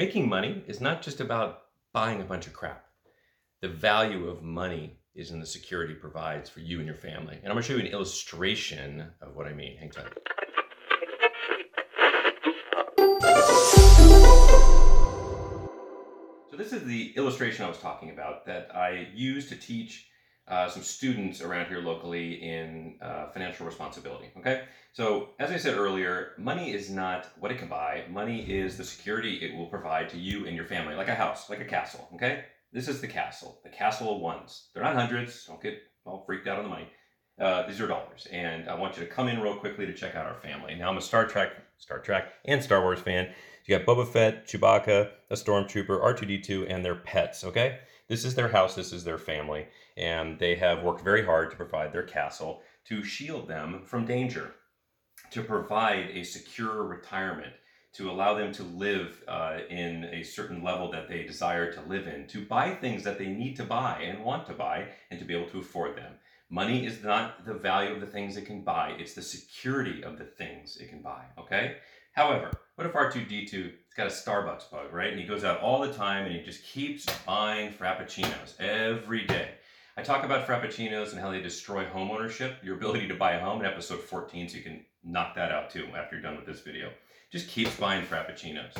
[0.00, 2.86] Making money is not just about buying a bunch of crap.
[3.60, 7.34] The value of money is in the security it provides for you and your family.
[7.36, 9.76] And I'm going to show you an illustration of what I mean.
[9.76, 10.06] Hang tight.
[16.50, 20.06] So this is the illustration I was talking about that I use to teach
[20.50, 24.26] uh, some students around here locally in uh, financial responsibility.
[24.38, 28.04] Okay, so as I said earlier, money is not what it can buy.
[28.10, 31.48] Money is the security it will provide to you and your family, like a house,
[31.48, 32.08] like a castle.
[32.14, 34.68] Okay, this is the castle, the castle of ones.
[34.74, 35.46] They're not hundreds.
[35.46, 36.88] Don't get all freaked out on the money.
[37.40, 40.14] Uh, these are dollars, and I want you to come in real quickly to check
[40.14, 40.74] out our family.
[40.74, 43.32] Now I'm a Star Trek, Star Trek, and Star Wars fan.
[43.64, 47.44] You got Boba Fett, Chewbacca, a Stormtrooper, R2D2, and their pets.
[47.44, 47.78] Okay.
[48.08, 51.56] This is their house, this is their family, and they have worked very hard to
[51.56, 54.52] provide their castle to shield them from danger,
[55.30, 57.52] to provide a secure retirement,
[57.92, 62.08] to allow them to live uh, in a certain level that they desire to live
[62.08, 65.24] in, to buy things that they need to buy and want to buy, and to
[65.24, 66.14] be able to afford them.
[66.52, 70.18] Money is not the value of the things it can buy, it's the security of
[70.18, 71.76] the things it can buy, okay?
[72.12, 75.12] However, what if R2D2 has got a Starbucks bug, right?
[75.12, 79.50] And he goes out all the time and he just keeps buying Frappuccinos every day.
[79.96, 83.60] I talk about Frappuccinos and how they destroy homeownership, your ability to buy a home
[83.60, 86.62] in episode 14, so you can knock that out too after you're done with this
[86.62, 86.90] video.
[87.30, 88.76] Just keeps buying Frappuccinos.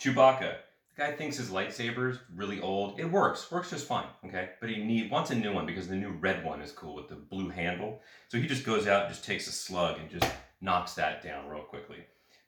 [0.00, 0.54] Chewbacca,
[0.98, 2.98] guy thinks his lightsaber's really old.
[2.98, 4.50] It works, works just fine, okay?
[4.60, 7.08] But he need wants a new one because the new red one is cool with
[7.08, 8.00] the blue handle.
[8.26, 11.48] So he just goes out and just takes a slug and just knocks that down
[11.48, 11.98] real quickly.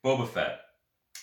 [0.04, 0.62] Boba Fett.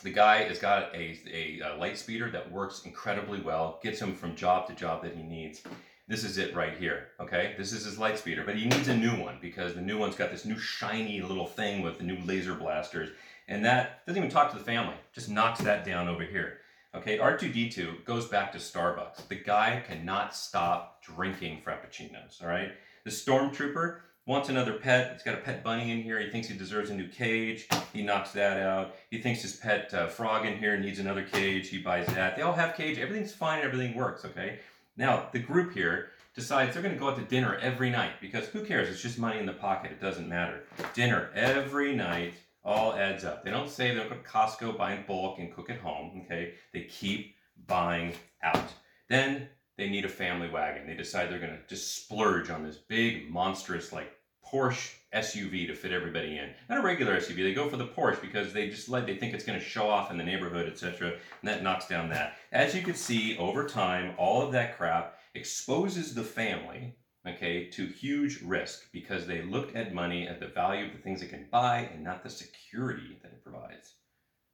[0.03, 4.15] The guy has got a, a, a, light speeder that works incredibly well, gets him
[4.15, 5.63] from job to job that he needs.
[6.07, 7.55] This is it right here, okay?
[7.57, 10.15] This is his light speeder, but he needs a new one because the new one's
[10.15, 13.09] got this new shiny little thing with the new laser blasters,
[13.47, 16.59] and that doesn't even talk to the family, just knocks that down over here.
[16.97, 19.27] Okay, R2D2 goes back to Starbucks.
[19.27, 22.71] The guy cannot stop drinking Frappuccinos, all right?
[23.03, 25.13] The Stormtrooper wants another pet.
[25.13, 26.19] He's got a pet bunny in here.
[26.19, 27.67] He thinks he deserves a new cage.
[27.93, 28.95] He knocks that out.
[29.11, 31.69] He thinks his pet uh, frog in here needs another cage.
[31.69, 32.35] He buys that.
[32.35, 32.97] They all have cage.
[32.97, 33.63] Everything's fine.
[33.63, 34.25] Everything works.
[34.25, 34.57] Okay.
[34.97, 38.47] Now the group here decides they're going to go out to dinner every night because
[38.47, 38.89] who cares?
[38.89, 39.91] It's just money in the pocket.
[39.91, 40.63] It doesn't matter.
[40.95, 43.43] Dinner every night all adds up.
[43.43, 46.23] They don't say they'll go to Costco, buy in bulk, and cook at home.
[46.25, 46.53] Okay.
[46.73, 47.35] They keep
[47.65, 48.13] buying
[48.43, 48.69] out.
[49.09, 49.47] Then
[49.77, 50.87] they need a family wagon.
[50.87, 54.11] They decide they're going to just splurge on this big, monstrous, like
[54.45, 56.49] Porsche SUV to fit everybody in.
[56.69, 57.37] Not a regular SUV.
[57.37, 59.87] They go for the Porsche because they just like they think it's going to show
[59.89, 61.09] off in the neighborhood, etc.
[61.09, 62.37] And that knocks down that.
[62.51, 66.95] As you can see, over time, all of that crap exposes the family,
[67.29, 71.21] okay, to huge risk because they looked at money at the value of the things
[71.21, 73.95] it can buy and not the security that it provides.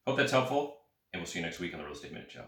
[0.05, 0.77] Hope that's helpful,
[1.13, 2.45] and we'll see you next week on the Real Estate Minute Show.